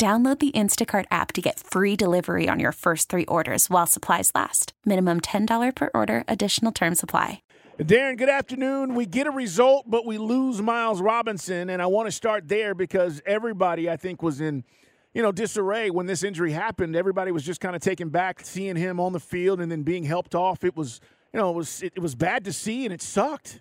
Download 0.00 0.38
the 0.38 0.50
Instacart 0.52 1.04
app 1.10 1.30
to 1.34 1.42
get 1.42 1.60
free 1.60 1.94
delivery 1.94 2.48
on 2.48 2.58
your 2.58 2.72
first 2.72 3.10
three 3.10 3.26
orders 3.26 3.68
while 3.68 3.86
supplies 3.86 4.32
last. 4.34 4.72
Minimum 4.86 5.20
$10 5.20 5.74
per 5.74 5.90
order, 5.92 6.24
additional 6.26 6.72
term 6.72 6.94
supply. 6.94 7.42
Darren, 7.78 8.16
good 8.16 8.30
afternoon. 8.30 8.94
We 8.94 9.04
get 9.04 9.26
a 9.26 9.30
result, 9.30 9.90
but 9.90 10.06
we 10.06 10.16
lose 10.16 10.62
Miles 10.62 11.02
Robinson. 11.02 11.68
And 11.68 11.82
I 11.82 11.86
want 11.86 12.06
to 12.06 12.12
start 12.12 12.48
there 12.48 12.74
because 12.74 13.20
everybody, 13.26 13.90
I 13.90 13.98
think, 13.98 14.22
was 14.22 14.40
in 14.40 14.64
you 15.12 15.20
know, 15.20 15.32
disarray 15.32 15.90
when 15.90 16.06
this 16.06 16.24
injury 16.24 16.52
happened. 16.52 16.96
Everybody 16.96 17.30
was 17.30 17.42
just 17.42 17.60
kind 17.60 17.76
of 17.76 17.82
taken 17.82 18.08
back 18.08 18.40
seeing 18.42 18.76
him 18.76 19.00
on 19.00 19.12
the 19.12 19.20
field 19.20 19.60
and 19.60 19.70
then 19.70 19.82
being 19.82 20.04
helped 20.04 20.34
off. 20.34 20.64
It 20.64 20.74
was, 20.74 21.02
you 21.34 21.38
know, 21.38 21.50
it 21.50 21.56
was 21.56 21.82
it, 21.82 21.92
it 21.96 22.00
was 22.00 22.14
bad 22.14 22.46
to 22.46 22.54
see 22.54 22.86
and 22.86 22.94
it 22.94 23.02
sucked. 23.02 23.60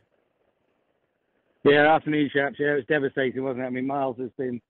Yeah, 1.65 1.93
afternoon, 1.93 2.29
chaps. 2.33 2.55
Yeah, 2.57 2.71
it 2.71 2.75
was 2.75 2.85
devastating, 2.87 3.43
wasn't 3.43 3.65
it? 3.65 3.67
I 3.67 3.69
mean, 3.71 3.85
Miles 3.85 4.15
has 4.19 4.29
been 4.37 4.61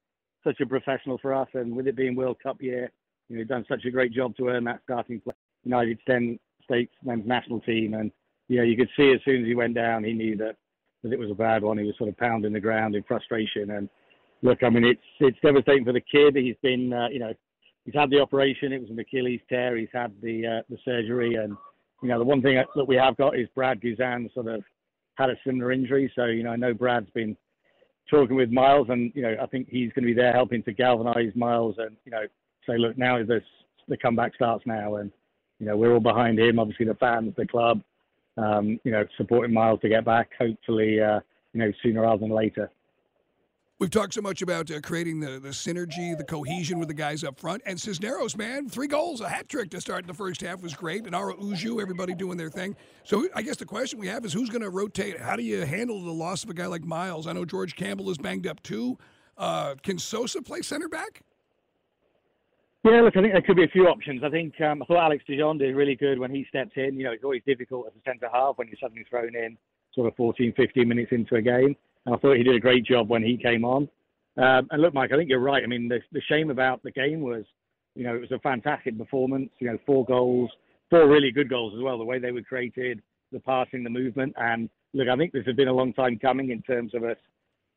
such 0.43 0.59
a 0.61 0.65
professional 0.65 1.17
for 1.17 1.33
us, 1.33 1.47
and 1.53 1.75
with 1.75 1.87
it 1.87 1.95
being 1.95 2.15
World 2.15 2.37
Cup 2.41 2.61
year, 2.61 2.91
you 3.27 3.37
know, 3.37 3.43
done 3.43 3.65
such 3.67 3.85
a 3.85 3.91
great 3.91 4.13
job 4.13 4.35
to 4.37 4.47
earn 4.47 4.63
that 4.65 4.81
starting 4.83 5.21
place. 5.21 5.35
United 5.63 5.99
States 6.63 6.93
men's 7.03 7.27
national 7.27 7.59
team, 7.61 7.93
and 7.93 8.11
you 8.47 8.57
know, 8.57 8.63
you 8.63 8.77
could 8.77 8.89
see 8.97 9.11
as 9.13 9.21
soon 9.25 9.41
as 9.41 9.47
he 9.47 9.55
went 9.55 9.75
down, 9.75 10.03
he 10.03 10.13
knew 10.13 10.35
that 10.37 10.55
that 11.03 11.13
it 11.13 11.19
was 11.19 11.31
a 11.31 11.35
bad 11.35 11.63
one. 11.63 11.77
He 11.77 11.85
was 11.85 11.97
sort 11.97 12.09
of 12.09 12.17
pounding 12.17 12.53
the 12.53 12.59
ground 12.59 12.95
in 12.95 13.03
frustration, 13.03 13.71
and 13.71 13.89
look, 14.41 14.63
I 14.63 14.69
mean, 14.69 14.85
it's 14.85 15.01
it's 15.19 15.37
devastating 15.41 15.85
for 15.85 15.93
the 15.93 16.01
kid. 16.01 16.35
He's 16.35 16.55
been, 16.61 16.93
uh, 16.93 17.07
you 17.09 17.19
know, 17.19 17.33
he's 17.85 17.95
had 17.95 18.09
the 18.09 18.19
operation. 18.19 18.73
It 18.73 18.81
was 18.81 18.89
an 18.89 18.99
Achilles 18.99 19.41
tear. 19.49 19.77
He's 19.77 19.89
had 19.93 20.13
the 20.21 20.45
uh, 20.45 20.61
the 20.69 20.77
surgery, 20.85 21.35
and 21.35 21.55
you 22.01 22.09
know, 22.09 22.19
the 22.19 22.25
one 22.25 22.41
thing 22.41 22.61
that 22.75 22.87
we 22.87 22.95
have 22.95 23.17
got 23.17 23.37
is 23.37 23.47
Brad 23.55 23.81
Guzan 23.81 24.33
sort 24.33 24.47
of 24.47 24.63
had 25.15 25.29
a 25.29 25.35
similar 25.45 25.71
injury. 25.71 26.11
So 26.15 26.25
you 26.25 26.43
know, 26.43 26.51
I 26.51 26.55
know 26.55 26.73
Brad's 26.73 27.09
been 27.11 27.35
talking 28.09 28.35
with 28.35 28.51
Miles, 28.51 28.87
and 28.89 29.11
you 29.15 29.21
know, 29.21 29.35
I 29.41 29.45
think 29.47 29.67
he's 29.69 29.91
going 29.93 30.03
to 30.03 30.07
be 30.07 30.13
there 30.13 30.33
helping 30.33 30.63
to 30.63 30.73
galvanise 30.73 31.35
Miles, 31.35 31.75
and 31.77 31.95
you 32.05 32.11
know, 32.11 32.23
say, 32.67 32.77
look, 32.77 32.97
now 32.97 33.23
this 33.23 33.43
the 33.87 33.97
comeback 33.97 34.35
starts 34.35 34.65
now, 34.65 34.95
and 34.95 35.11
you 35.59 35.65
know, 35.65 35.75
we're 35.75 35.93
all 35.93 35.99
behind 35.99 36.39
him. 36.39 36.59
Obviously, 36.59 36.85
the 36.85 36.95
fans, 36.95 37.33
the 37.37 37.45
club, 37.45 37.81
um, 38.37 38.79
you 38.83 38.91
know, 38.91 39.05
supporting 39.17 39.53
Miles 39.53 39.81
to 39.81 39.89
get 39.89 40.05
back. 40.05 40.29
Hopefully, 40.39 41.01
uh, 41.01 41.19
you 41.53 41.59
know, 41.59 41.71
sooner 41.83 42.01
rather 42.01 42.19
than 42.19 42.29
later. 42.29 42.71
We've 43.79 43.89
talked 43.89 44.13
so 44.13 44.21
much 44.21 44.41
about 44.41 44.69
uh, 44.69 44.81
creating 44.81 45.21
the, 45.21 45.39
the 45.39 45.49
synergy, 45.49 46.17
the 46.17 46.25
cohesion 46.25 46.79
with 46.79 46.89
the 46.89 46.93
guys 46.93 47.23
up 47.23 47.39
front. 47.39 47.61
And 47.65 47.79
Cisneros, 47.79 48.35
man, 48.35 48.67
three 48.67 48.87
goals, 48.87 49.21
a 49.21 49.29
hat 49.29 49.47
trick 49.47 49.69
to 49.69 49.79
start 49.79 50.01
in 50.01 50.07
the 50.07 50.13
first 50.13 50.41
half 50.41 50.61
was 50.61 50.73
great. 50.73 51.05
And 51.05 51.15
Araujo, 51.15 51.79
everybody 51.79 52.13
doing 52.13 52.37
their 52.37 52.49
thing. 52.49 52.75
So 53.05 53.29
I 53.33 53.41
guess 53.41 53.55
the 53.55 53.65
question 53.65 53.97
we 53.97 54.07
have 54.07 54.25
is 54.25 54.33
who's 54.33 54.49
going 54.49 54.63
to 54.63 54.69
rotate? 54.69 55.17
How 55.17 55.37
do 55.37 55.43
you 55.43 55.61
handle 55.61 56.03
the 56.03 56.11
loss 56.11 56.43
of 56.43 56.49
a 56.49 56.53
guy 56.53 56.65
like 56.65 56.83
Miles? 56.83 57.25
I 57.25 57.31
know 57.31 57.45
George 57.45 57.77
Campbell 57.77 58.09
is 58.09 58.17
banged 58.17 58.47
up 58.47 58.61
too. 58.63 58.97
Uh, 59.37 59.75
can 59.81 59.97
Sosa 59.97 60.41
play 60.41 60.61
center 60.61 60.89
back? 60.89 61.21
Yeah, 62.83 62.99
look, 62.99 63.15
I 63.15 63.21
think 63.21 63.31
there 63.31 63.41
could 63.41 63.55
be 63.55 63.63
a 63.63 63.69
few 63.69 63.87
options. 63.87 64.25
I 64.25 64.29
think 64.29 64.59
um, 64.59 64.83
I 64.83 64.85
thought 64.87 65.05
Alex 65.05 65.23
De 65.25 65.37
John 65.37 65.57
did 65.57 65.73
really 65.73 65.95
good 65.95 66.19
when 66.19 66.31
he 66.31 66.45
steps 66.49 66.71
in. 66.75 66.97
You 66.97 67.05
know, 67.05 67.11
it's 67.13 67.23
always 67.23 67.43
difficult 67.47 67.87
as 67.87 67.93
a 67.93 68.09
centre 68.09 68.27
half 68.31 68.57
when 68.57 68.67
you're 68.67 68.77
suddenly 68.81 69.05
thrown 69.09 69.37
in 69.37 69.57
sort 69.95 70.09
of 70.09 70.17
14, 70.17 70.53
15 70.57 70.85
minutes 70.85 71.13
into 71.13 71.35
a 71.35 71.41
game. 71.41 71.77
I 72.13 72.17
thought 72.17 72.37
he 72.37 72.43
did 72.43 72.55
a 72.55 72.59
great 72.59 72.85
job 72.85 73.09
when 73.09 73.23
he 73.23 73.37
came 73.37 73.65
on. 73.65 73.89
Um, 74.37 74.67
and 74.71 74.81
look, 74.81 74.93
Mike, 74.93 75.11
I 75.11 75.17
think 75.17 75.29
you're 75.29 75.39
right. 75.39 75.63
I 75.63 75.67
mean, 75.67 75.87
the, 75.87 75.99
the 76.11 76.21
shame 76.29 76.49
about 76.49 76.81
the 76.83 76.91
game 76.91 77.21
was, 77.21 77.43
you 77.95 78.03
know, 78.03 78.15
it 78.15 78.21
was 78.21 78.31
a 78.31 78.39
fantastic 78.39 78.97
performance. 78.97 79.49
You 79.59 79.71
know, 79.71 79.77
four 79.85 80.05
goals, 80.05 80.49
four 80.89 81.07
really 81.07 81.31
good 81.31 81.49
goals 81.49 81.73
as 81.75 81.83
well. 81.83 81.97
The 81.97 82.05
way 82.05 82.19
they 82.19 82.31
were 82.31 82.41
created, 82.41 83.01
the 83.31 83.39
passing, 83.39 83.83
the 83.83 83.89
movement, 83.89 84.33
and 84.37 84.69
look, 84.93 85.07
I 85.07 85.15
think 85.17 85.33
this 85.33 85.45
has 85.45 85.55
been 85.55 85.67
a 85.67 85.73
long 85.73 85.93
time 85.93 86.17
coming 86.19 86.51
in 86.51 86.61
terms 86.61 86.95
of 86.95 87.03
us 87.03 87.17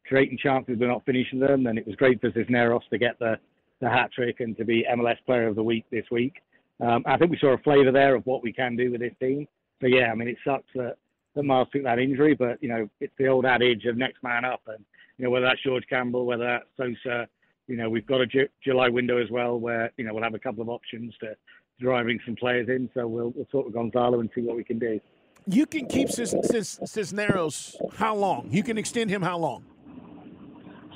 creating 0.06 0.38
chances 0.43 0.76
but 0.78 0.87
not 0.87 1.04
finishing 1.04 1.41
them. 1.41 1.66
And 1.66 1.78
it 1.78 1.87
was 1.87 1.97
great 1.97 2.20
for 2.20 2.31
Cisneros 2.32 2.82
to 2.91 2.99
get 2.99 3.19
the 3.19 3.37
the 3.81 3.91
hat 3.91 4.12
trick 4.12 4.38
and 4.38 4.56
to 4.56 4.64
be 4.64 4.87
MLS 4.97 5.16
Player 5.26 5.49
of 5.49 5.56
the 5.56 5.62
Week 5.62 5.84
this 5.91 6.04
week. 6.12 6.34
Um, 6.81 7.03
I 7.04 7.16
think 7.16 7.32
we 7.32 7.38
saw 7.38 7.54
a 7.54 7.59
flavour 7.59 7.91
there 7.91 8.14
of 8.14 8.25
what 8.26 8.43
we 8.43 8.53
can 8.53 8.76
do 8.76 8.93
with 8.93 9.00
this 9.00 9.12
team. 9.20 9.49
So 9.81 9.88
yeah, 9.88 10.12
I 10.12 10.14
mean, 10.14 10.28
it 10.28 10.37
sucks 10.44 10.69
that 10.76 10.97
that 11.34 11.43
Miles 11.43 11.69
took 11.72 11.84
that 11.84 11.98
injury, 11.98 12.34
but 12.34 12.62
you 12.62 12.69
know, 12.69 12.88
it's 13.00 13.15
the 13.19 13.28
old 13.28 13.47
adage 13.47 13.84
of 13.87 13.97
next 13.97 14.22
man 14.22 14.44
up, 14.44 14.62
and 14.66 14.84
you 15.19 15.25
know 15.25 15.31
whether 15.31 15.47
that's 15.47 15.62
George 15.62 15.84
Campbell, 15.88 16.26
whether 16.26 16.44
that's 16.44 16.66
Sosa, 16.76 17.28
you 17.66 17.76
know, 17.76 17.88
we've 17.88 18.06
got 18.06 18.20
a 18.20 18.26
Ju- 18.26 18.48
July 18.65 18.88
window 18.88 19.22
as 19.22 19.31
well 19.31 19.59
where 19.59 19.91
you 19.97 20.04
know 20.04 20.12
we'll 20.12 20.22
have 20.22 20.34
a 20.34 20.38
couple 20.38 20.62
of 20.62 20.69
options 20.69 21.15
to 21.20 21.34
driving 21.81 22.19
some 22.26 22.37
players 22.37 22.69
in. 22.69 22.88
So 22.94 23.06
we'll 23.06 23.32
we'll 23.34 23.47
talk 23.47 23.66
with 23.66 23.75
Gonzalo 23.75 24.20
and 24.20 24.31
see 24.34 24.43
what 24.43 24.56
we 24.56 24.65
can 24.65 24.78
do. 24.78 25.00
You 25.47 25.66
can 25.66 25.87
keep 25.87 26.09
Cis- 26.09 26.37
Cis- 26.44 26.78
Cisneros 26.84 27.76
how 27.97 28.14
long? 28.14 28.49
You 28.50 28.62
can 28.62 28.78
extend 28.78 29.10
him 29.10 29.22
how 29.22 29.38
long? 29.38 29.64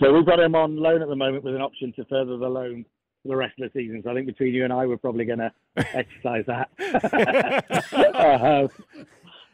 So 0.00 0.12
we've 0.12 0.26
got 0.26 0.38
him 0.38 0.54
on 0.54 0.76
loan 0.76 1.02
at 1.02 1.08
the 1.08 1.16
moment 1.16 1.42
with 1.42 1.54
an 1.54 1.62
option 1.62 1.92
to 1.94 2.04
further 2.04 2.36
the 2.36 2.48
loan 2.48 2.84
for 3.22 3.28
the 3.28 3.36
rest 3.36 3.54
of 3.58 3.72
the 3.72 3.80
season. 3.80 4.02
So 4.04 4.10
I 4.10 4.14
think 4.14 4.26
between 4.26 4.54
you 4.54 4.64
and 4.64 4.72
I, 4.72 4.86
we're 4.86 4.98
probably 4.98 5.24
going 5.24 5.38
to 5.38 5.52
exercise 5.76 6.44
that. 6.46 6.68
uh, 8.14 8.68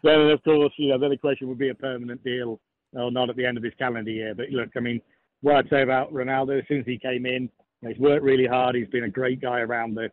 then, 0.02 0.20
of 0.30 0.42
course, 0.42 0.72
you 0.76 0.88
know, 0.88 0.98
then 0.98 1.10
the 1.10 1.16
question 1.16 1.48
would 1.48 1.58
be 1.58 1.70
a 1.70 1.74
permanent 1.74 2.22
deal 2.24 2.60
or 2.94 3.10
not 3.10 3.30
at 3.30 3.36
the 3.36 3.46
end 3.46 3.56
of 3.56 3.62
this 3.62 3.74
calendar 3.78 4.10
year. 4.10 4.34
But 4.34 4.50
look, 4.50 4.70
I 4.76 4.80
mean, 4.80 5.00
what 5.40 5.56
I'd 5.56 5.70
say 5.70 5.82
about 5.82 6.12
Ronaldo, 6.12 6.58
as 6.60 6.68
soon 6.68 6.80
as 6.80 6.86
he 6.86 6.98
came 6.98 7.26
in, 7.26 7.48
he's 7.86 7.98
worked 7.98 8.22
really 8.22 8.46
hard. 8.46 8.74
He's 8.74 8.88
been 8.88 9.04
a 9.04 9.10
great 9.10 9.40
guy 9.40 9.60
around 9.60 9.94
the, 9.94 10.10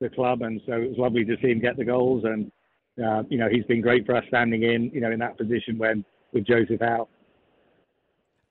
the 0.00 0.08
club, 0.08 0.42
and 0.42 0.60
so 0.66 0.72
it 0.74 0.90
was 0.90 0.98
lovely 0.98 1.24
to 1.24 1.36
see 1.42 1.50
him 1.50 1.60
get 1.60 1.76
the 1.76 1.84
goals. 1.84 2.24
And 2.24 2.50
uh, 3.04 3.22
you 3.28 3.38
know, 3.38 3.48
he's 3.50 3.64
been 3.64 3.80
great 3.80 4.04
for 4.04 4.16
us 4.16 4.24
standing 4.28 4.64
in, 4.64 4.90
you 4.92 5.00
know, 5.00 5.10
in 5.10 5.18
that 5.20 5.38
position 5.38 5.78
when 5.78 6.04
with 6.32 6.46
Joseph 6.46 6.82
out. 6.82 7.08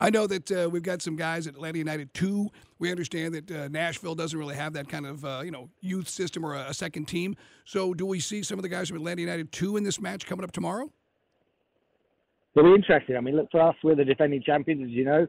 I 0.01 0.09
know 0.09 0.25
that 0.25 0.51
uh, 0.51 0.67
we've 0.67 0.81
got 0.81 1.03
some 1.03 1.15
guys 1.15 1.45
at 1.45 1.53
Atlanta 1.53 1.77
United 1.77 2.11
too. 2.11 2.49
We 2.79 2.89
understand 2.89 3.35
that 3.35 3.51
uh, 3.51 3.67
Nashville 3.67 4.15
doesn't 4.15 4.37
really 4.37 4.55
have 4.55 4.73
that 4.73 4.89
kind 4.89 5.05
of 5.05 5.23
uh, 5.23 5.41
you 5.45 5.51
know 5.51 5.69
youth 5.79 6.09
system 6.09 6.43
or 6.43 6.55
a, 6.55 6.69
a, 6.69 6.73
second 6.73 7.05
team. 7.05 7.35
So, 7.65 7.93
do 7.93 8.07
we 8.07 8.19
see 8.19 8.41
some 8.41 8.57
of 8.57 8.63
the 8.63 8.69
guys 8.69 8.87
from 8.87 8.97
Atlanta 8.97 9.21
United 9.21 9.51
two 9.51 9.77
in 9.77 9.83
this 9.83 10.01
match 10.01 10.25
coming 10.25 10.43
up 10.43 10.51
tomorrow? 10.51 10.91
It'll 12.55 12.71
be 12.71 12.75
interesting. 12.75 13.15
I 13.15 13.21
mean, 13.21 13.35
look 13.35 13.51
for 13.51 13.61
us, 13.61 13.75
we're 13.83 13.95
the 13.95 14.03
defending 14.03 14.41
champions, 14.41 14.83
as 14.85 14.89
you 14.89 15.05
know. 15.05 15.27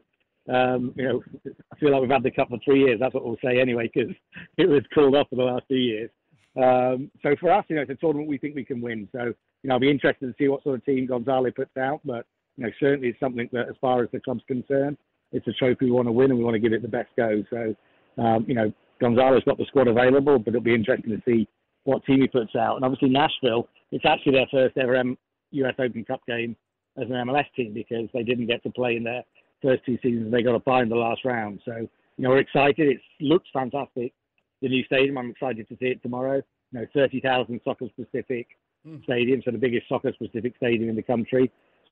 Um, 0.51 0.91
you 0.97 1.03
know, 1.03 1.23
I 1.71 1.75
feel 1.77 1.91
like 1.91 2.01
we've 2.01 2.09
had 2.09 2.23
the 2.23 2.31
cup 2.31 2.49
for 2.49 2.57
three 2.65 2.79
years. 2.79 2.99
That's 2.99 3.13
what 3.13 3.23
we'll 3.23 3.37
say 3.45 3.61
anyway, 3.61 3.91
because 3.93 4.13
it 4.57 4.67
was 4.67 4.81
called 4.91 5.15
off 5.15 5.27
for 5.29 5.35
the 5.35 5.43
last 5.43 5.65
two 5.69 5.75
years. 5.75 6.09
Um, 6.57 7.11
so 7.21 7.35
for 7.39 7.51
us, 7.51 7.63
you 7.69 7.75
know, 7.75 7.83
it's 7.83 7.91
a 7.91 7.95
tournament 7.95 8.27
we 8.27 8.39
think 8.39 8.55
we 8.55 8.65
can 8.65 8.81
win. 8.81 9.07
So, 9.11 9.25
you 9.25 9.67
know, 9.69 9.75
I'll 9.75 9.79
be 9.79 9.89
interested 9.91 10.25
to 10.25 10.33
see 10.37 10.47
what 10.47 10.63
sort 10.63 10.75
of 10.75 10.85
team 10.85 11.05
Gonzalo 11.05 11.51
puts 11.51 11.77
out. 11.77 12.01
But 12.03 12.25
you 12.57 12.65
know, 12.65 12.71
certainly 12.79 13.09
it's 13.09 13.19
something 13.19 13.49
that, 13.51 13.69
as 13.69 13.75
far 13.81 14.03
as 14.03 14.09
the 14.11 14.19
club's 14.19 14.43
concerned, 14.47 14.97
it's 15.31 15.47
a 15.47 15.53
trophy 15.53 15.85
we 15.85 15.91
want 15.91 16.07
to 16.07 16.11
win 16.11 16.29
and 16.29 16.37
we 16.37 16.45
want 16.45 16.55
to 16.55 16.59
give 16.59 16.73
it 16.73 16.81
the 16.81 16.87
best 16.87 17.09
go. 17.17 17.43
So, 17.49 17.75
um, 18.21 18.45
you 18.47 18.53
know, 18.53 18.71
Gonzalo's 19.01 19.43
got 19.43 19.57
the 19.57 19.65
squad 19.65 19.87
available, 19.87 20.37
but 20.39 20.49
it'll 20.49 20.61
be 20.61 20.75
interesting 20.75 21.11
to 21.11 21.21
see 21.27 21.47
what 21.83 22.05
team 22.05 22.21
he 22.21 22.27
puts 22.27 22.55
out. 22.55 22.75
And 22.75 22.85
obviously 22.85 23.09
Nashville, 23.09 23.67
it's 23.91 24.05
actually 24.05 24.33
their 24.33 24.47
first 24.51 24.77
ever 24.77 24.95
M- 24.95 25.17
U.S. 25.51 25.75
Open 25.79 26.05
Cup 26.05 26.21
game 26.27 26.55
as 26.97 27.07
an 27.09 27.27
MLS 27.27 27.45
team 27.55 27.73
because 27.73 28.07
they 28.13 28.23
didn't 28.23 28.47
get 28.47 28.61
to 28.63 28.69
play 28.69 28.95
in 28.95 29.03
their 29.03 29.23
first 29.61 29.85
two 29.85 29.97
seasons. 30.03 30.31
They 30.31 30.43
got 30.43 30.55
a 30.55 30.59
bye 30.59 30.83
in 30.83 30.89
the 30.89 30.95
last 30.95 31.25
round. 31.25 31.59
So, 31.65 31.75
you 31.77 32.23
know, 32.23 32.29
we're 32.29 32.39
excited. 32.39 32.87
It 32.87 33.01
looks 33.19 33.47
fantastic. 33.51 34.13
The 34.61 34.69
new 34.69 34.83
stadium, 34.85 35.17
I'm 35.17 35.31
excited 35.31 35.67
to 35.69 35.75
see 35.77 35.87
it 35.87 36.01
tomorrow. 36.01 36.41
You 36.71 36.79
know, 36.79 36.85
30,000 36.93 37.59
soccer 37.63 37.87
specific 37.89 38.47
mm. 38.87 39.03
stadium, 39.03 39.41
so 39.43 39.51
the 39.51 39.57
biggest 39.57 39.89
soccer 39.89 40.13
specific 40.13 40.55
stadium 40.57 40.89
in 40.89 40.95
the 40.95 41.03
country. 41.03 41.51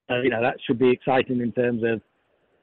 So, 0.09 0.17
you 0.17 0.29
know, 0.29 0.41
that 0.41 0.57
should 0.65 0.79
be 0.79 0.89
exciting 0.89 1.41
in 1.41 1.51
terms 1.51 1.83
of 1.83 2.01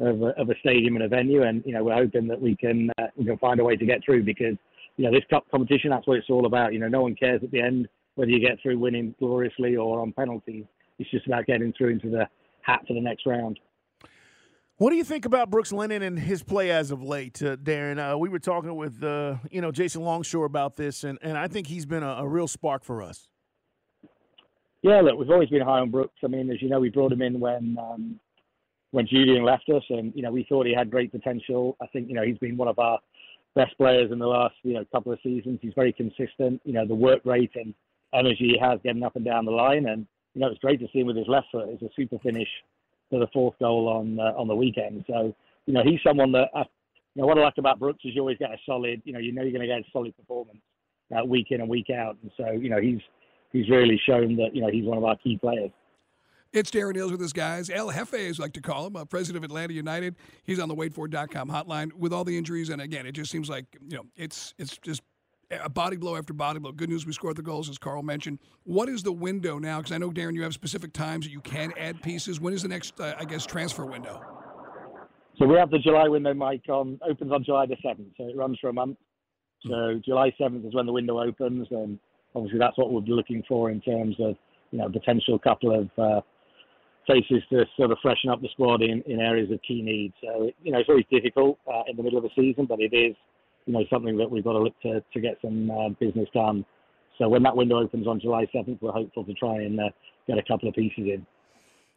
of 0.01 0.23
a, 0.23 0.27
of 0.41 0.49
a 0.49 0.55
stadium 0.61 0.95
and 0.95 1.05
a 1.05 1.09
venue. 1.09 1.43
And 1.43 1.63
you 1.67 1.73
know, 1.73 1.83
we're 1.83 1.95
hoping 1.95 2.29
that 2.29 2.41
we 2.41 2.57
can 2.57 2.91
uh, 2.99 3.07
we 3.17 3.25
can 3.25 3.39
find 3.39 3.61
a 3.61 3.65
way 3.65 3.77
to 3.77 3.87
get 3.87 4.05
through 4.05 4.25
because 4.25 4.57
you 4.97 5.05
know 5.05 5.13
this 5.13 5.25
cup 5.31 5.45
competition 5.51 5.91
that's 5.91 6.07
what 6.07 6.19
it's 6.19 6.31
all 6.31 6.47
about. 6.47 6.73
You 6.73 6.79
know, 6.79 6.89
no 6.89 7.03
one 7.03 7.15
cares 7.15 7.41
at 7.43 7.51
the 7.51 7.61
end 7.61 7.89
whether 8.19 8.33
you 8.33 8.41
get 8.41 8.59
through 8.61 8.77
winning 8.77 9.15
gloriously 9.21 9.77
or 9.77 10.01
on 10.01 10.13
penalties. 10.13 10.65
It's 10.99 11.09
just 11.11 11.27
about 11.29 11.47
getting 11.47 11.73
through 11.79 11.91
into 11.91 12.11
the 12.11 12.29
hat 12.63 12.81
for 12.87 12.95
the 12.95 13.01
next 13.01 13.25
round. 13.27 13.61
What 14.79 14.91
do 14.91 14.97
you 14.97 15.05
think 15.05 15.25
about 15.25 15.51
Brooks 15.51 15.73
Lennon 15.73 16.03
and 16.03 16.19
his 16.19 16.43
play 16.43 16.73
as 16.73 16.91
of 16.91 17.01
late, 17.01 17.41
uh, 17.43 17.57
Darren? 17.57 17.99
Uh, 17.99 18.19
we 18.19 18.29
were 18.29 18.41
talking 18.41 18.75
with 18.75 19.03
uh, 19.03 19.37
you 19.51 19.61
know 19.61 19.71
Jason 19.71 20.03
Longshore 20.03 20.47
about 20.47 20.77
this, 20.77 21.05
and, 21.05 21.19
and 21.23 21.39
I 21.39 21.47
think 21.47 21.69
he's 21.69 21.87
been 21.87 22.03
a, 22.03 22.17
a 22.19 22.29
real 22.29 22.49
spark 22.49 22.85
for 22.85 23.03
us. 23.03 23.29
Yeah, 24.83 25.01
look, 25.01 25.19
we've 25.19 25.31
always 25.31 25.49
been 25.49 25.63
high 25.63 25.81
on 25.81 25.91
Brooks. 25.91 26.19
I 26.23 26.29
mean, 26.29 26.51
as 26.51 26.63
you 26.63 26.69
know, 26.69 26.81
we 26.81 26.89
brought 26.89 27.13
him 27.13 27.23
in 27.23 27.41
when 27.41 27.77
um, 27.81 28.21
when 28.93 29.07
Julian 29.07 29.45
left 29.45 29.69
us, 29.69 29.83
and 29.91 30.13
you 30.15 30.23
know, 30.23 30.31
we 30.31 30.47
thought 30.49 30.67
he 30.67 30.75
had 30.75 30.91
great 30.91 31.11
potential. 31.11 31.77
I 31.83 31.87
think 31.89 32.09
you 32.09 32.15
know 32.15 32.23
he's 32.23 32.39
been 32.39 32.57
one 32.57 32.69
of 32.69 32.79
our 32.79 32.99
best 33.55 33.77
players 33.77 34.13
in 34.13 34.19
the 34.19 34.27
last 34.27 34.55
you 34.63 34.75
know 34.75 34.85
couple 34.93 35.13
of 35.13 35.19
seasons. 35.23 35.59
He's 35.61 35.75
very 35.75 35.93
consistent. 35.93 36.61
You 36.65 36.75
know, 36.75 36.87
the 36.87 36.95
work 36.95 37.21
rate 37.25 37.53
and 37.57 37.75
energy 38.15 38.55
he 38.55 38.59
has 38.61 38.79
getting 38.85 39.03
up 39.03 39.17
and 39.17 39.25
down 39.25 39.45
the 39.45 39.51
line, 39.51 39.87
and 39.87 40.07
you 40.35 40.41
know, 40.41 40.49
it's 40.49 40.61
great 40.61 40.81
to 40.81 40.87
see 40.93 41.01
him 41.01 41.09
with 41.09 41.17
his 41.17 41.29
left 41.29 41.49
foot. 41.51 41.69
It's 41.69 41.83
a 41.83 41.89
super 41.97 42.19
finish 42.21 42.49
for 43.11 43.19
the 43.19 43.27
fourth 43.33 43.59
goal 43.59 43.89
on 43.89 44.21
uh, 44.21 44.39
on 44.39 44.47
the 44.47 44.55
weekend. 44.55 45.05
So 45.09 45.35
you 45.67 45.75
know, 45.75 45.83
he's 45.85 46.01
someone 46.07 46.31
that 46.33 46.51
I, 46.55 46.61
you 46.61 47.23
know 47.23 47.27
what 47.27 47.39
I 47.39 47.43
like 47.43 47.59
about 47.59 47.81
Brooks 47.81 48.05
is 48.05 48.15
you 48.15 48.21
always 48.21 48.39
get 48.39 48.53
a 48.53 48.59
solid. 48.65 49.03
You 49.05 49.13
know, 49.13 49.19
you 49.19 49.33
know 49.33 49.43
you're 49.43 49.51
going 49.51 49.63
to 49.63 49.67
get 49.67 49.81
a 49.81 49.91
solid 49.93 50.17
performance 50.17 50.61
uh, 51.17 51.25
week 51.25 51.49
in 51.51 51.61
and 51.61 51.69
week 51.69 51.91
out, 51.91 52.17
and 52.23 52.31
so 52.37 52.53
you 52.53 52.71
know 52.71 52.81
he's 52.81 53.01
he's 53.53 53.69
really 53.69 54.01
shown 54.07 54.37
that 54.37 54.55
you 54.55 54.63
know 54.63 54.69
he's 54.71 54.85
one 54.85 54.99
of 54.99 55.05
our 55.05 55.17
key 55.17 55.39
players. 55.39 55.71
It's 56.53 56.71
Darren 56.71 56.95
Eales 56.95 57.11
with 57.11 57.21
his 57.21 57.35
guys. 57.35 57.69
El 57.69 57.91
Jefe, 57.91 58.15
as 58.15 58.39
like 58.39 58.55
to 58.55 58.63
call 58.63 58.87
him, 58.87 58.97
uh, 58.97 59.05
president 59.05 59.45
of 59.45 59.51
Atlanta 59.51 59.75
United. 59.75 60.17
He's 60.45 60.59
on 60.59 60.69
the 60.69 60.75
waitfor.com 60.75 61.51
hotline 61.51 61.93
with 61.93 62.11
all 62.11 62.25
the 62.25 62.39
injuries. 62.39 62.71
And 62.71 62.81
again, 62.81 63.05
it 63.05 63.13
just 63.13 63.31
seems 63.31 63.51
like, 63.51 63.67
you 63.87 63.99
know, 63.99 64.07
it's 64.17 64.55
it's 64.57 64.79
just 64.79 65.03
a 65.51 65.69
body 65.69 65.97
blow 65.97 66.17
after 66.17 66.33
body 66.33 66.59
blow. 66.59 66.73
Good 66.73 66.89
news, 66.89 67.07
we 67.07 67.13
scored 67.13 67.37
the 67.37 67.43
goals, 67.43 67.69
as 67.69 67.77
Carl 67.77 68.03
mentioned. 68.03 68.39
What 68.65 68.89
is 68.89 69.03
the 69.03 69.13
window 69.13 69.59
now? 69.59 69.79
Because 69.79 69.93
I 69.93 69.99
know, 69.99 70.11
Darren, 70.11 70.35
you 70.35 70.43
have 70.43 70.55
specific 70.55 70.95
times 70.95 71.27
that 71.27 71.33
you 71.33 71.41
can 71.43 71.73
add 71.79 72.03
pieces. 72.03 72.41
When 72.41 72.55
is 72.55 72.63
the 72.63 72.69
next, 72.69 72.99
uh, 72.99 73.15
I 73.19 73.27
guess, 73.27 73.45
transfer 73.45 73.85
window? 73.85 74.23
So 75.39 75.47
we 75.47 75.57
have 75.57 75.71
the 75.71 75.79
July 75.79 76.09
window, 76.09 76.35
Mike, 76.35 76.65
on 76.69 76.99
opens 77.09 77.31
on 77.31 77.45
July 77.45 77.67
the 77.67 77.77
7th. 77.77 78.11
So 78.17 78.29
it 78.29 78.37
runs 78.37 78.59
for 78.59 78.71
a 78.71 78.73
month. 78.73 78.97
So 79.67 80.01
July 80.05 80.35
7th 80.41 80.67
is 80.67 80.75
when 80.75 80.87
the 80.87 80.93
window 80.93 81.21
opens. 81.21 81.69
And 81.71 81.99
obviously 82.35 82.59
that's 82.59 82.77
what 82.79 82.93
we'll 82.93 83.01
be 83.01 83.13
looking 83.13 83.43
for 83.49 83.71
in 83.71 83.81
terms 83.81 84.17
of, 84.21 84.37
you 84.71 84.79
know, 84.79 84.89
potential 84.89 85.39
couple 85.39 85.79
of 85.79 85.89
uh, 85.99 86.21
faces 87.07 87.43
to 87.51 87.65
sort 87.77 87.91
of 87.91 87.99
freshen 88.03 88.31
up 88.31 88.41
the 88.41 88.49
squad 88.53 88.83
in, 88.83 89.03
in 89.07 89.21
areas 89.21 89.51
of 89.51 89.61
key 89.67 89.83
need. 89.83 90.13
So, 90.23 90.51
you 90.63 90.73
know, 90.73 90.79
it's 90.79 90.89
always 90.89 91.07
difficult 91.11 91.59
uh, 91.67 91.83
in 91.89 91.97
the 91.97 92.03
middle 92.03 92.19
of 92.19 92.25
the 92.25 92.31
season, 92.37 92.67
but 92.67 92.81
it 92.81 92.95
is, 92.95 93.17
you 93.67 93.73
know, 93.73 93.85
something 93.91 94.17
that 94.19 94.31
we've 94.31 94.45
got 94.45 94.53
to 94.53 94.61
look 94.61 94.79
to, 94.83 95.03
to 95.13 95.21
get 95.21 95.39
some 95.43 95.71
uh, 95.71 95.89
business 96.01 96.29
done. 96.35 96.65
So 97.19 97.29
when 97.29 97.43
that 97.43 97.57
window 97.57 97.81
opens 97.81 98.07
on 98.07 98.21
July 98.21 98.47
7th, 98.55 98.79
we're 98.81 98.93
hopeful 98.93 99.25
to 99.25 99.35
try 99.35 99.57
and 99.57 99.81
uh, 99.81 99.85
get 100.27 100.39
a 100.39 100.43
couple 100.43 100.69
of 100.69 100.75
pieces 100.75 100.99
in. 100.99 101.27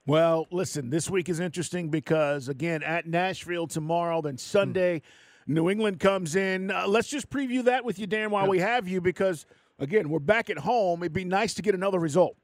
Well, 0.07 0.47
listen, 0.49 0.89
this 0.89 1.09
week 1.11 1.29
is 1.29 1.39
interesting 1.39 1.89
because, 1.89 2.49
again, 2.49 2.81
at 2.81 3.07
Nashville 3.07 3.67
tomorrow, 3.67 4.21
then 4.21 4.37
Sunday, 4.37 5.03
New 5.45 5.69
England 5.69 5.99
comes 5.99 6.35
in. 6.35 6.71
Uh, 6.71 6.87
let's 6.87 7.07
just 7.07 7.29
preview 7.29 7.63
that 7.65 7.85
with 7.85 7.99
you, 7.99 8.07
Dan, 8.07 8.31
while 8.31 8.47
we 8.47 8.57
have 8.59 8.87
you, 8.87 8.99
because, 8.99 9.45
again, 9.81 10.07
we're 10.09 10.19
back 10.19 10.49
at 10.49 10.59
home. 10.59 11.03
It'd 11.03 11.11
be 11.11 11.25
nice 11.25 11.53
to 11.55 11.61
get 11.61 11.75
another 11.75 11.99
result. 11.99 12.37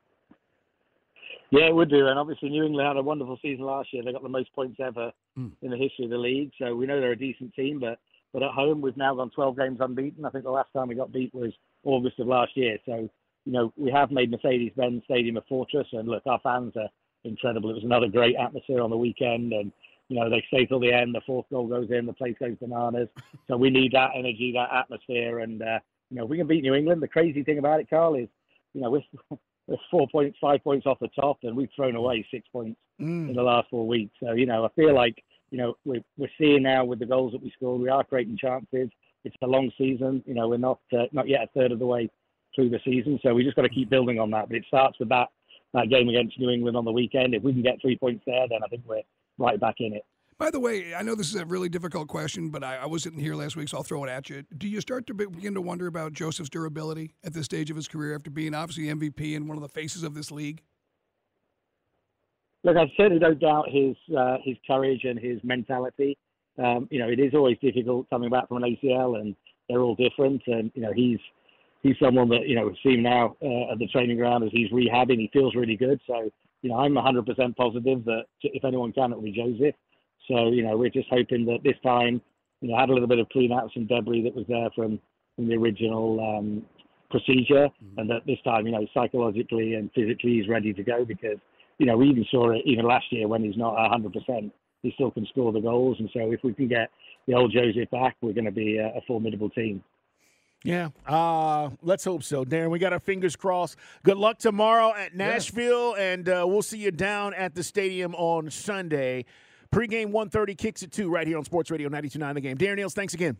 Yeah, 1.51 1.67
it 1.67 1.75
would 1.75 1.89
do. 1.89 2.07
And 2.07 2.19
obviously, 2.19 2.49
New 2.49 2.65
England 2.65 2.85
had 2.85 2.97
a 2.97 3.01
wonderful 3.01 3.39
season 3.41 3.63
last 3.63 3.93
year. 3.93 4.03
They 4.03 4.11
got 4.11 4.23
the 4.23 4.27
most 4.29 4.53
points 4.53 4.79
ever 4.81 5.13
Mm. 5.37 5.51
in 5.61 5.69
the 5.71 5.77
history 5.77 6.05
of 6.05 6.11
the 6.11 6.17
league. 6.17 6.51
So 6.57 6.75
we 6.75 6.87
know 6.87 6.99
they're 6.99 7.11
a 7.11 7.17
decent 7.17 7.53
team. 7.53 7.79
But 7.79 7.99
but 8.33 8.43
at 8.43 8.51
home, 8.51 8.81
we've 8.81 8.97
now 8.97 9.15
gone 9.15 9.29
12 9.29 9.55
games 9.55 9.77
unbeaten. 9.79 10.25
I 10.25 10.29
think 10.29 10.43
the 10.43 10.51
last 10.51 10.73
time 10.73 10.89
we 10.89 10.95
got 10.95 11.13
beat 11.13 11.33
was 11.33 11.53
August 11.85 12.19
of 12.19 12.27
last 12.27 12.57
year. 12.57 12.77
So 12.85 13.09
you 13.45 13.51
know 13.53 13.71
we 13.77 13.89
have 13.91 14.11
made 14.11 14.31
Mercedes-Benz 14.31 15.03
Stadium 15.05 15.37
a 15.37 15.41
fortress. 15.43 15.87
And 15.93 16.09
look, 16.09 16.23
our 16.27 16.39
fans 16.39 16.73
are 16.75 16.89
incredible. 17.23 17.69
It 17.69 17.75
was 17.75 17.83
another 17.85 18.07
great 18.09 18.35
atmosphere 18.35 18.81
on 18.81 18.89
the 18.89 18.97
weekend. 18.97 19.53
And 19.53 19.71
you 20.09 20.19
know 20.19 20.29
they 20.29 20.43
stay 20.49 20.65
till 20.65 20.79
the 20.81 20.91
end. 20.91 21.15
The 21.15 21.21
fourth 21.21 21.45
goal 21.49 21.67
goes 21.67 21.89
in. 21.91 22.07
The 22.07 22.13
place 22.13 22.35
goes 22.39 22.57
bananas. 22.59 23.07
So 23.47 23.55
we 23.55 23.69
need 23.69 23.93
that 23.93 24.11
energy, 24.15 24.51
that 24.55 24.73
atmosphere. 24.73 25.39
And 25.39 25.61
uh, 25.61 25.79
you 26.09 26.17
know 26.17 26.23
if 26.23 26.29
we 26.29 26.37
can 26.37 26.47
beat 26.47 26.63
New 26.63 26.73
England, 26.73 27.01
the 27.01 27.07
crazy 27.07 27.43
thing 27.43 27.57
about 27.59 27.79
it, 27.79 27.89
Carl, 27.89 28.15
is 28.15 28.27
you 28.73 28.81
know 28.81 28.89
we're 28.91 29.01
we're 29.67 29.77
four 29.91 30.07
points, 30.11 30.37
five 30.39 30.63
points 30.63 30.85
off 30.85 30.99
the 30.99 31.09
top, 31.09 31.37
and 31.43 31.55
we've 31.55 31.69
thrown 31.75 31.95
away 31.95 32.25
six 32.31 32.47
points 32.51 32.79
Mm. 32.99 33.29
in 33.29 33.35
the 33.35 33.43
last 33.43 33.69
four 33.69 33.85
weeks. 33.87 34.15
So 34.19 34.31
you 34.33 34.47
know, 34.47 34.65
I 34.65 34.69
feel 34.69 34.95
like 34.95 35.23
you 35.51 35.59
know 35.59 35.75
we're 35.85 36.01
we're 36.17 36.31
seeing 36.39 36.63
now 36.63 36.83
with 36.83 36.97
the 36.97 37.05
goals 37.05 37.31
that 37.33 37.43
we 37.43 37.51
scored, 37.51 37.79
we 37.79 37.89
are 37.89 38.03
creating 38.03 38.37
chances. 38.37 38.89
It's 39.23 39.35
a 39.43 39.47
long 39.47 39.69
season. 39.77 40.23
You 40.25 40.33
know, 40.33 40.47
we're 40.47 40.57
not 40.57 40.79
uh, 40.91 41.05
not 41.11 41.27
yet 41.27 41.43
a 41.43 41.47
third 41.59 41.71
of 41.71 41.77
the 41.79 41.85
way 41.85 42.09
through 42.55 42.69
the 42.71 42.79
season, 42.83 43.19
so 43.21 43.35
we 43.35 43.43
just 43.43 43.55
got 43.55 43.61
to 43.63 43.69
keep 43.69 43.89
building 43.91 44.19
on 44.19 44.31
that. 44.31 44.47
But 44.47 44.57
it 44.57 44.65
starts 44.67 44.97
with 44.99 45.09
that 45.09 45.27
that 45.75 45.89
game 45.89 46.09
against 46.09 46.39
New 46.39 46.49
England 46.49 46.75
on 46.75 46.85
the 46.85 46.91
weekend. 46.91 47.35
If 47.35 47.43
we 47.43 47.53
can 47.53 47.61
get 47.61 47.79
three 47.81 47.97
points 47.97 48.23
there, 48.25 48.47
then 48.49 48.61
I 48.63 48.67
think 48.67 48.81
we're 48.87 49.01
right 49.37 49.59
back 49.59 49.75
in 49.79 49.93
it. 49.93 50.03
By 50.39 50.51
the 50.51 50.59
way, 50.59 50.93
I 50.93 51.01
know 51.01 51.15
this 51.15 51.29
is 51.29 51.35
a 51.35 51.45
really 51.45 51.67
difficult 51.67 52.07
question, 52.07 52.49
but 52.49 52.63
I, 52.63 52.77
I 52.77 52.85
wasn't 52.85 53.19
here 53.19 53.33
last 53.33 53.55
week, 53.55 53.69
so 53.69 53.77
I'll 53.77 53.83
throw 53.83 54.03
it 54.03 54.09
at 54.09 54.29
you. 54.29 54.43
Do 54.55 54.67
you 54.67 54.81
start 54.81 55.07
to 55.07 55.15
begin 55.15 55.55
to 55.55 55.61
wonder 55.61 55.87
about 55.87 56.13
Joseph's 56.13 56.49
durability 56.49 57.15
at 57.23 57.33
this 57.33 57.45
stage 57.45 57.71
of 57.71 57.75
his 57.75 57.87
career 57.87 58.13
after 58.13 58.29
being 58.29 58.53
obviously 58.53 58.85
MVP 58.85 59.35
and 59.35 59.47
one 59.47 59.57
of 59.57 59.63
the 59.63 59.69
faces 59.69 60.03
of 60.03 60.13
this 60.13 60.31
league? 60.31 60.61
Look, 62.63 62.77
I 62.77 62.91
certainly 62.97 63.19
don't 63.19 63.39
doubt 63.39 63.69
his 63.69 63.95
uh, 64.15 64.37
his 64.43 64.57
courage 64.67 65.05
and 65.05 65.17
his 65.17 65.39
mentality. 65.43 66.17
Um, 66.63 66.87
you 66.91 66.99
know, 66.99 67.07
it 67.07 67.19
is 67.19 67.33
always 67.33 67.57
difficult 67.61 68.09
coming 68.09 68.29
back 68.29 68.47
from 68.47 68.61
an 68.61 68.77
ACL, 68.83 69.19
and 69.19 69.35
they're 69.69 69.81
all 69.81 69.95
different. 69.95 70.41
And 70.47 70.71
you 70.75 70.81
know, 70.81 70.91
he's 70.93 71.19
he's 71.81 71.95
someone 71.99 72.29
that 72.29 72.47
you 72.47 72.55
know 72.55 72.67
we've 72.67 72.75
seen 72.83 73.01
now 73.01 73.35
uh, 73.41 73.71
at 73.71 73.79
the 73.79 73.87
training 73.87 74.17
ground 74.17 74.43
as 74.43 74.51
he's 74.51 74.69
rehabbing. 74.71 75.17
He 75.17 75.29
feels 75.33 75.55
really 75.55 75.77
good. 75.77 75.99
So 76.05 76.29
you 76.61 76.69
know, 76.69 76.77
I'm 76.77 76.93
100% 76.93 77.55
positive 77.55 78.03
that 78.05 78.23
if 78.41 78.65
anyone 78.65 78.91
can, 78.91 79.11
it'll 79.11 79.23
be 79.23 79.31
Joseph. 79.31 79.75
So 80.27 80.49
you 80.49 80.63
know, 80.63 80.77
we're 80.77 80.89
just 80.89 81.09
hoping 81.09 81.45
that 81.45 81.59
this 81.63 81.75
time, 81.83 82.21
you 82.61 82.69
know, 82.69 82.77
had 82.77 82.89
a 82.89 82.93
little 82.93 83.07
bit 83.07 83.19
of 83.19 83.29
clean 83.29 83.51
out 83.51 83.71
some 83.73 83.87
debris 83.87 84.23
that 84.23 84.35
was 84.35 84.45
there 84.47 84.69
from 84.75 84.99
from 85.35 85.47
the 85.47 85.55
original 85.55 86.19
um, 86.19 86.65
procedure, 87.09 87.67
and 87.97 88.09
that 88.09 88.25
this 88.25 88.39
time, 88.43 88.65
you 88.65 88.71
know, 88.71 88.85
psychologically 88.93 89.75
and 89.75 89.91
physically 89.93 90.39
he's 90.39 90.47
ready 90.47 90.73
to 90.73 90.83
go 90.83 91.05
because 91.05 91.37
you 91.77 91.85
know 91.85 91.97
we 91.97 92.09
even 92.09 92.25
saw 92.31 92.51
it 92.51 92.61
even 92.65 92.85
last 92.85 93.05
year 93.11 93.27
when 93.27 93.43
he's 93.43 93.57
not 93.57 93.75
100%, 93.75 94.51
he 94.83 94.91
still 94.95 95.11
can 95.11 95.25
score 95.27 95.51
the 95.51 95.61
goals, 95.61 95.97
and 95.99 96.09
so 96.13 96.31
if 96.31 96.39
we 96.43 96.53
can 96.53 96.67
get 96.67 96.89
the 97.27 97.33
old 97.33 97.51
Joseph 97.51 97.89
back, 97.91 98.15
we're 98.21 98.33
going 98.33 98.45
to 98.45 98.51
be 98.51 98.77
a, 98.77 98.87
a 98.87 99.01
formidable 99.07 99.49
team. 99.49 99.83
Yeah, 100.63 100.89
uh, 101.05 101.69
let's 101.83 102.03
hope 102.03 102.23
so, 102.23 102.43
Darren. 102.43 102.71
We 102.71 102.79
got 102.79 102.91
our 102.91 102.99
fingers 102.99 103.35
crossed. 103.35 103.77
Good 104.03 104.17
luck 104.17 104.39
tomorrow 104.39 104.93
at 104.93 105.15
Nashville, 105.15 105.93
and 105.93 106.27
uh, 106.27 106.45
we'll 106.47 106.63
see 106.63 106.79
you 106.79 106.91
down 106.91 107.33
at 107.35 107.53
the 107.53 107.63
stadium 107.63 108.15
on 108.15 108.49
Sunday. 108.49 109.25
Pre-game 109.71 110.11
1.30 110.11 110.57
kicks 110.57 110.83
at 110.83 110.91
2 110.91 111.09
right 111.09 111.27
here 111.27 111.37
on 111.37 111.43
Sports 111.45 111.71
Radio 111.71 111.89
92.9 111.89 112.33
The 112.33 112.41
Game. 112.41 112.57
Darren 112.57 112.79
Eales, 112.79 112.93
thanks 112.93 113.13
again. 113.13 113.37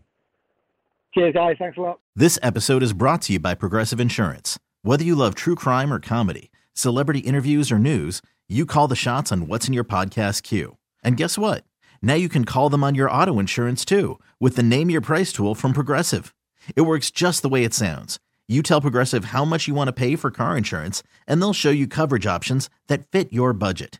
Cheers, 1.14 1.34
guys. 1.34 1.56
Thanks 1.58 1.78
a 1.78 1.82
lot. 1.82 2.00
This 2.16 2.38
episode 2.44 2.84
is 2.84 2.94
brought 2.94 3.22
to 3.24 3.34
you 3.34 3.40
by 3.40 3.56
Progressive 3.56 4.00
Insurance. 4.00 4.60
Whether 4.84 5.04
you 5.04 5.16
love 5.16 5.36
true 5.36 5.56
crime 5.56 5.92
or 5.92 6.00
comedy, 6.00 6.52
celebrity 6.74 7.20
interviews 7.20 7.72
or 7.72 7.80
news, 7.80 8.22
you 8.48 8.66
call 8.66 8.88
the 8.88 8.96
shots 8.96 9.32
on 9.32 9.48
what's 9.48 9.68
in 9.68 9.74
your 9.74 9.84
podcast 9.84 10.44
queue. 10.44 10.78
And 11.04 11.18
guess 11.18 11.38
what? 11.38 11.64
Now 12.02 12.14
you 12.14 12.30
can 12.30 12.46
call 12.46 12.70
them 12.70 12.84
on 12.84 12.96
your 12.96 13.10
auto 13.10 13.40
insurance 13.40 13.84
too 13.84 14.20
with 14.40 14.56
the 14.56 14.64
Name 14.64 14.90
Your 14.90 15.02
Price 15.02 15.34
tool 15.34 15.56
from 15.56 15.74
Progressive. 15.74 16.34
It 16.76 16.82
works 16.82 17.10
just 17.12 17.42
the 17.42 17.50
way 17.50 17.64
it 17.64 17.74
sounds. 17.74 18.20
You 18.48 18.62
tell 18.62 18.82
Progressive 18.82 19.26
how 19.26 19.44
much 19.44 19.68
you 19.68 19.74
want 19.74 19.88
to 19.90 19.94
pay 19.94 20.16
for 20.16 20.32
car 20.32 20.56
insurance, 20.56 21.04
and 21.28 21.42
they'll 21.42 21.52
show 21.54 21.70
you 21.70 21.88
coverage 21.88 22.26
options 22.26 22.70
that 22.88 23.06
fit 23.12 23.34
your 23.34 23.52
budget. 23.54 24.00